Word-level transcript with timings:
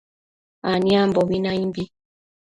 aniambobi 0.71 1.37
naimbi 1.39 1.83